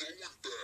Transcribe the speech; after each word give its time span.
go 0.00 0.06
with. 0.44 0.59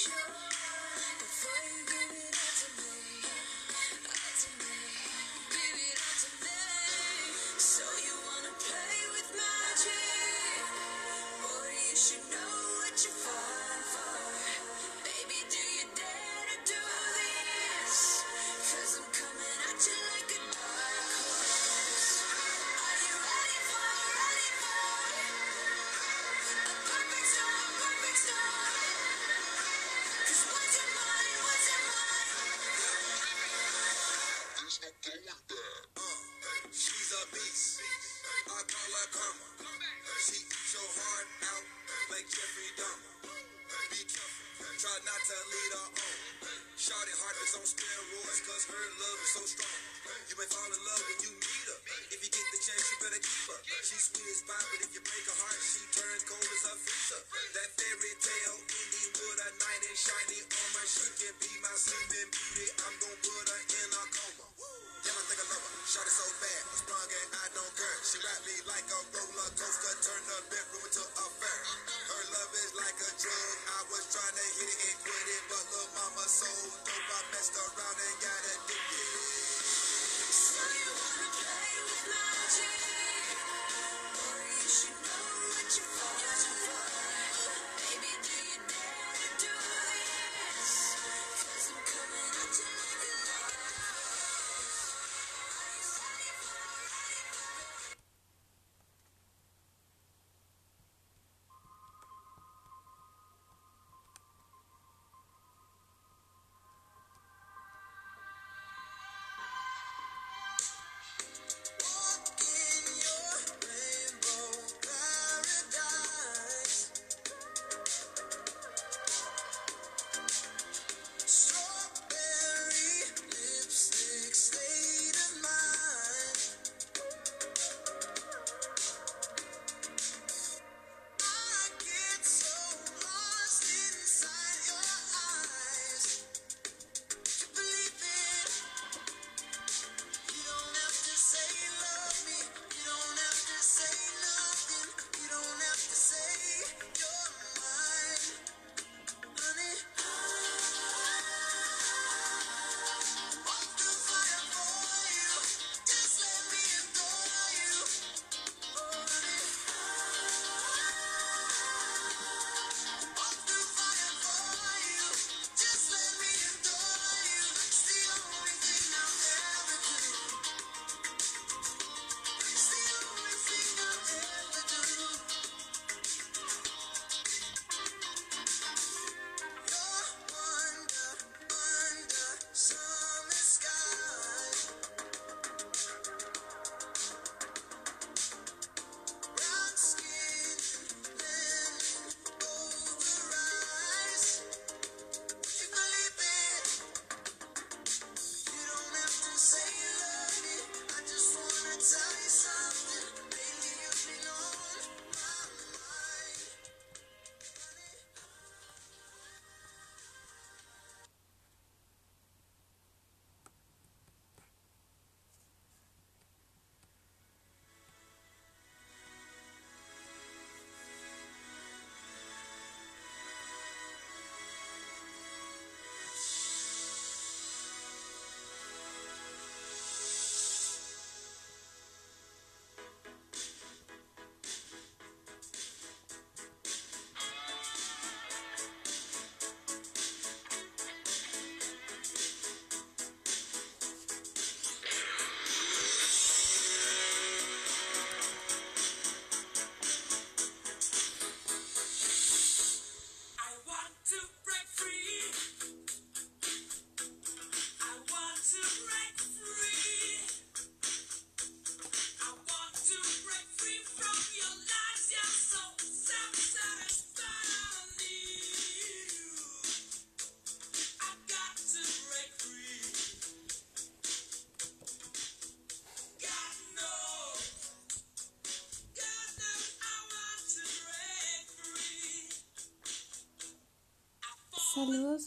show. 0.00 0.49
is 47.50 47.58
on 47.58 47.66
steroids, 47.66 48.40
cause 48.46 48.64
her 48.70 48.86
love 49.02 49.18
is 49.26 49.30
so 49.34 49.42
strong. 49.42 49.80
You 50.30 50.38
may 50.38 50.46
fall 50.46 50.70
in 50.70 50.82
love 50.86 51.02
when 51.02 51.18
you 51.18 51.32
meet 51.34 51.66
her. 51.66 51.78
If 52.14 52.22
you 52.22 52.30
get 52.30 52.46
the 52.46 52.60
chance, 52.62 52.84
you 52.94 52.96
better 53.02 53.18
keep 53.18 53.44
her. 53.50 53.58
She's 53.82 54.06
sweet 54.06 54.28
as 54.30 54.42
pie, 54.46 54.66
but 54.70 54.80
if 54.86 54.90
you 54.94 55.02
break 55.02 55.24
her 55.26 55.38
heart, 55.42 55.58
she 55.58 55.82
turns 55.90 56.22
cold 56.30 56.46
as 56.46 56.64
a 56.70 56.74
freezer. 56.78 57.22
That 57.58 57.68
fairy 57.74 58.14
tale 58.22 58.58
ending 58.70 59.10
with 59.18 59.46
a 59.46 59.50
knight 59.58 59.82
in 59.82 59.96
shiny 59.98 60.40
armor. 60.46 60.86
She 60.86 61.06
can 61.18 61.34
be 61.42 61.50
my 61.58 61.74
sleeping 61.74 62.30
beauty. 62.30 62.66
I'm 62.86 62.94
gonna 63.02 63.18
put 63.18 63.46
her 63.50 63.62
in 63.66 63.88
a 63.98 64.02
coma. 64.14 64.46
Damn, 65.02 65.18
I 65.18 65.22
think 65.26 65.40
I 65.42 65.46
love 65.50 65.64
her. 65.66 65.74
Shot 65.90 66.06
it 66.06 66.14
so 66.14 66.26
bad, 66.38 66.62
sprung 66.70 67.10
and 67.10 67.30
I 67.34 67.46
don't 67.50 67.74
care. 67.74 67.98
She 68.06 68.16
rap 68.22 68.40
me 68.46 68.56
like 68.70 68.86
a 68.94 69.00
roller 69.10 69.50
coaster, 69.58 69.94
turn 70.06 70.22
the 70.22 70.38
bedroom 70.54 70.86
into 70.86 71.02
a 71.02 71.26
fair. 71.42 71.60
Her 72.14 72.22
love 72.30 72.52
is 72.62 72.70
like 72.78 72.98
a 73.00 73.10
drug. 73.18 73.54
I 73.74 73.78
my 76.20 76.26
soul 76.28 76.68
dope. 76.84 77.08
I 77.16 77.20
messed 77.32 77.56
around 77.56 77.96
and 77.96 78.16
got 78.20 78.44
it. 78.44 78.49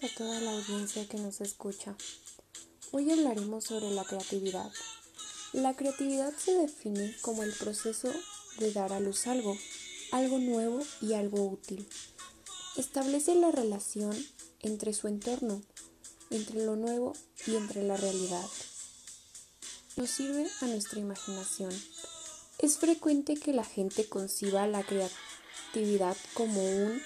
a 0.04 0.16
toda 0.18 0.42
la 0.42 0.52
audiencia 0.52 1.08
que 1.08 1.18
nos 1.18 1.40
escucha. 1.40 1.96
Hoy 2.92 3.10
hablaremos 3.10 3.64
sobre 3.64 3.90
la 3.92 4.04
creatividad. 4.04 4.70
La 5.54 5.76
creatividad 5.76 6.34
se 6.36 6.54
define 6.56 7.16
como 7.22 7.44
el 7.44 7.54
proceso 7.54 8.12
de 8.58 8.74
dar 8.74 8.92
a 8.92 9.00
luz 9.00 9.28
algo, 9.28 9.58
algo 10.12 10.40
nuevo 10.40 10.82
y 11.00 11.14
algo 11.14 11.48
útil. 11.48 11.88
Establece 12.76 13.36
la 13.36 13.52
relación 13.52 14.14
entre 14.60 14.94
su 14.94 15.08
entorno, 15.08 15.62
entre 16.32 16.66
lo 16.66 16.76
nuevo 16.76 17.14
y 17.48 17.56
entre 17.56 17.84
la 17.84 17.96
realidad. 17.96 18.46
Nos 19.96 20.10
sirve 20.10 20.50
a 20.60 20.66
nuestra 20.66 21.00
imaginación. 21.00 21.72
Es 22.60 22.78
frecuente 22.78 23.36
que 23.36 23.54
la 23.54 23.64
gente 23.64 24.10
conciba 24.10 24.68
la 24.68 24.84
creatividad 24.84 26.18
como 26.34 26.62
un 26.62 27.02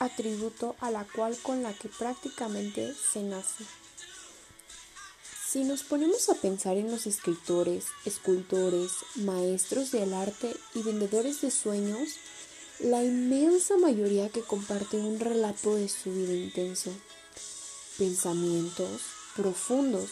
atributo 0.00 0.74
a 0.80 0.90
la 0.90 1.04
cual 1.04 1.38
con 1.42 1.62
la 1.62 1.72
que 1.72 1.88
prácticamente 1.88 2.94
se 2.94 3.22
nace. 3.22 3.64
Si 5.46 5.64
nos 5.64 5.82
ponemos 5.82 6.28
a 6.28 6.34
pensar 6.34 6.76
en 6.76 6.90
los 6.90 7.06
escritores, 7.06 7.86
escultores, 8.04 8.92
maestros 9.16 9.90
del 9.90 10.14
arte 10.14 10.56
y 10.74 10.82
vendedores 10.82 11.40
de 11.42 11.50
sueños, 11.50 12.08
la 12.78 13.04
inmensa 13.04 13.76
mayoría 13.76 14.30
que 14.30 14.42
comparte 14.42 14.96
un 14.96 15.20
relato 15.20 15.74
de 15.74 15.88
su 15.88 16.12
vida 16.12 16.32
intenso, 16.32 16.90
pensamientos 17.98 19.02
profundos, 19.36 20.10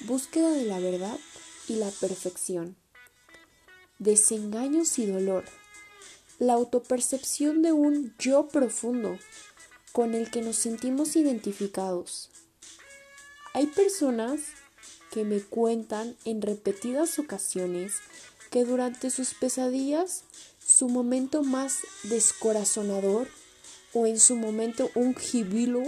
búsqueda 0.00 0.50
de 0.52 0.64
la 0.64 0.78
verdad 0.78 1.18
y 1.68 1.74
la 1.74 1.90
perfección, 1.90 2.76
desengaños 3.98 4.98
y 4.98 5.06
dolor, 5.06 5.44
la 6.38 6.54
autopercepción 6.54 7.62
de 7.62 7.72
un 7.72 8.14
yo 8.18 8.48
profundo 8.48 9.18
con 9.92 10.14
el 10.14 10.30
que 10.30 10.42
nos 10.42 10.56
sentimos 10.56 11.16
identificados. 11.16 12.30
Hay 13.54 13.66
personas 13.66 14.40
que 15.10 15.24
me 15.24 15.40
cuentan 15.40 16.16
en 16.24 16.42
repetidas 16.42 17.18
ocasiones 17.18 17.94
que 18.50 18.64
durante 18.64 19.10
sus 19.10 19.34
pesadillas 19.34 20.22
su 20.64 20.88
momento 20.88 21.42
más 21.42 21.78
descorazonador 22.04 23.28
o 23.94 24.06
en 24.06 24.20
su 24.20 24.36
momento 24.36 24.90
un 24.94 25.14
jibilo 25.16 25.82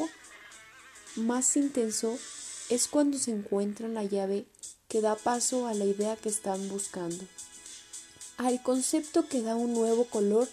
más 1.17 1.57
intenso 1.57 2.19
es 2.71 2.89
cuando 2.89 3.19
se 3.19 3.33
encuentran 3.33 3.95
la 3.95 4.05
llave 4.05 4.47
que 4.89 5.01
da 5.01 5.17
paso 5.17 5.67
a 5.67 5.75
la 5.75 5.85
idea 5.85 6.17
que 6.17 6.29
están 6.29 6.69
buscando, 6.69 7.25
al 8.47 8.63
concepto 8.63 9.29
que 9.29 9.43
da 9.43 9.55
un 9.55 9.75
nuevo 9.75 10.07
color 10.07 10.49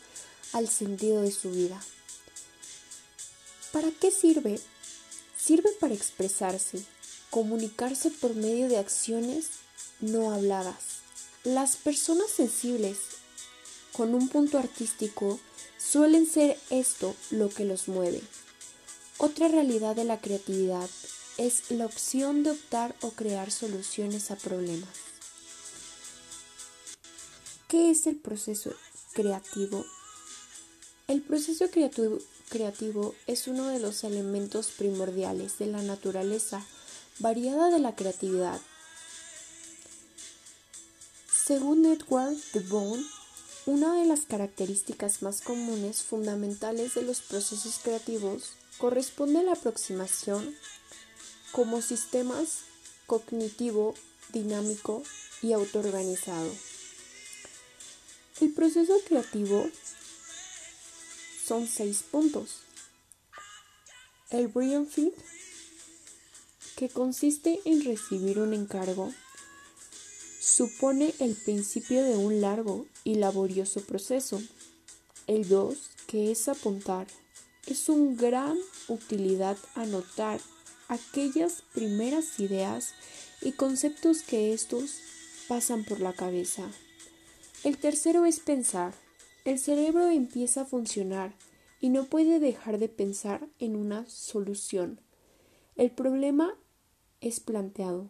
al 0.52 0.68
sentido 0.68 1.22
de 1.22 1.32
su 1.32 1.52
vida. 1.52 1.82
¿Para 3.72 3.92
qué 3.92 4.12
sirve? 4.12 4.60
Sirve 5.38 5.72
para 5.80 5.94
expresarse, 5.94 6.84
comunicarse 7.30 8.12
por 8.12 8.36
medio 8.36 8.68
de 8.68 8.78
acciones 8.78 9.48
no 10.02 10.34
habladas. 10.34 11.00
Las 11.46 11.78
personas 11.78 12.30
sensibles 12.30 12.98
con 13.94 14.14
un 14.14 14.28
punto 14.28 14.58
artístico 14.58 15.40
suelen 15.78 16.26
ser 16.28 16.60
esto 16.70 17.16
lo 17.32 17.48
que 17.48 17.64
los 17.64 17.88
mueve. 17.88 18.22
Otra 19.18 19.48
realidad 19.48 19.96
de 19.96 20.04
la 20.04 20.20
creatividad 20.20 20.90
es 21.38 21.72
la 21.72 21.86
opción 21.86 22.44
de 22.44 22.52
optar 22.52 22.96
o 23.02 23.12
crear 23.12 23.50
soluciones 23.50 24.30
a 24.30 24.36
problemas. 24.36 25.07
¿Qué 27.78 27.92
es 27.92 28.08
el 28.08 28.16
proceso 28.16 28.74
creativo? 29.14 29.86
El 31.08 31.22
proceso 31.22 31.66
creativo, 31.70 33.14
es 33.28 33.48
uno 33.48 33.68
de 33.68 33.80
los 33.80 34.04
elementos 34.04 34.72
primordiales 34.72 35.60
de 35.60 35.68
la 35.68 35.84
naturaleza 35.84 36.66
variada 37.20 37.70
de 37.70 37.78
la 37.78 37.96
creatividad. 37.96 38.60
Según 41.32 41.86
Edward 41.86 42.36
de 42.54 42.62
Boon, 42.62 43.06
una 43.68 43.94
de 43.94 44.08
las 44.08 44.22
características 44.22 45.22
más 45.22 45.42
comunes 45.42 46.02
fundamentales 46.02 46.96
de 46.96 47.04
los 47.04 47.22
procesos 47.22 47.80
creativos 47.84 48.54
corresponde 48.80 49.42
a 49.42 49.44
la 49.44 49.54
aproximación 49.54 50.56
como 51.52 51.84
sistemas 51.84 52.62
cognitivo, 53.06 53.94
dinámico 54.34 55.04
y 55.44 55.54
autoorganizado. 55.54 56.50
El 58.42 58.54
proceso 58.54 58.94
creativo 59.08 59.70
son 61.46 61.68
seis 61.68 62.04
puntos. 62.04 62.60
El 64.30 64.48
Brian 64.48 64.88
Fit 64.88 65.14
que 66.78 66.90
consiste 66.90 67.60
en 67.66 67.84
recibir 67.84 68.38
un 68.38 68.54
encargo, 68.54 69.12
supone 70.40 71.12
el 71.20 71.34
principio 71.36 72.04
de 72.04 72.16
un 72.16 72.40
largo 72.40 72.86
y 73.04 73.16
laborioso 73.16 73.82
proceso. 73.82 74.40
El 75.26 75.50
2, 75.50 75.76
que 76.06 76.32
es 76.32 76.48
apuntar, 76.48 77.08
es 77.66 77.90
un 77.90 78.16
gran 78.16 78.56
utilidad 78.88 79.58
anotar 79.74 80.40
aquellas 80.88 81.64
primeras 81.74 82.40
ideas 82.40 82.94
y 83.42 83.54
conceptos 83.54 84.22
que 84.22 84.54
estos 84.54 85.00
pasan 85.48 85.84
por 85.84 86.00
la 86.00 86.14
cabeza. 86.14 86.70
El 87.64 87.78
tercero 87.80 88.26
es 88.26 88.40
pensar. 88.40 88.94
El 89.44 89.58
cerebro 89.58 90.10
empieza 90.10 90.62
a 90.62 90.66
funcionar 90.66 91.34
y 91.82 91.90
no 91.90 92.06
puede 92.06 92.40
dejar 92.40 92.78
de 92.78 92.88
pensar 92.88 93.48
en 93.60 93.76
una 93.76 94.08
solución. 94.08 95.00
El 95.76 95.92
problema 95.92 96.54
es 97.20 97.40
planteado. 97.40 98.10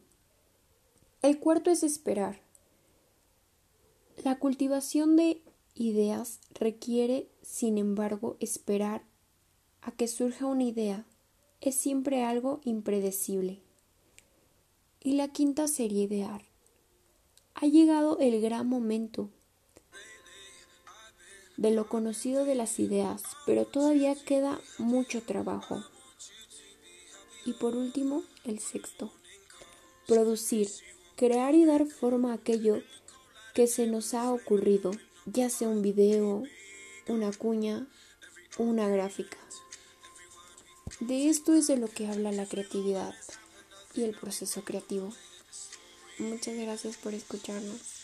El 1.22 1.40
cuarto 1.40 1.72
es 1.72 1.84
esperar. 1.84 2.42
La 4.24 4.38
cultivación 4.38 5.16
de 5.16 5.42
ideas 5.76 6.40
requiere, 6.54 7.30
sin 7.42 7.78
embargo, 7.78 8.36
esperar 8.40 9.04
a 9.82 9.92
que 9.92 10.08
surja 10.08 10.46
una 10.46 10.64
idea. 10.64 11.06
Es 11.62 11.76
siempre 11.76 12.24
algo 12.24 12.60
impredecible. 12.64 13.62
Y 15.02 15.14
la 15.14 15.30
quinta 15.30 15.68
sería 15.68 16.04
idear. 16.04 16.44
Ha 17.56 17.66
llegado 17.66 18.20
el 18.20 18.42
gran 18.42 18.68
momento 18.68 19.30
de 21.58 21.72
lo 21.72 21.90
conocido 21.90 22.46
de 22.46 22.56
las 22.56 22.80
ideas, 22.80 23.24
pero 23.46 23.66
todavía 23.66 24.16
queda 24.16 24.62
mucho 24.78 25.22
trabajo. 25.22 25.84
Y 27.46 27.54
por 27.54 27.76
último, 27.76 28.24
el 28.46 28.60
sexto. 28.60 29.12
Producir, 30.06 30.70
crear 31.16 31.56
y 31.56 31.66
dar 31.66 31.86
forma 31.88 32.32
a 32.32 32.36
aquello 32.36 32.82
que 33.54 33.68
se 33.68 33.88
nos 33.88 34.14
ha 34.14 34.32
ocurrido, 34.32 34.92
ya 35.26 35.50
sea 35.50 35.68
un 35.68 35.82
video, 35.82 36.44
una 37.08 37.32
cuña, 37.34 37.88
una 38.58 38.88
gráfica. 38.88 39.38
De 41.00 41.30
esto 41.30 41.54
es 41.54 41.68
de 41.68 41.78
lo 41.78 41.88
que 41.88 42.08
habla 42.08 42.32
la 42.32 42.46
creatividad 42.46 43.16
y 43.96 44.04
el 44.04 44.16
proceso 44.16 44.64
creativo. 44.64 45.12
Muchas 46.20 46.56
gracias 46.56 46.98
por 46.98 47.14
escucharnos. 47.14 47.97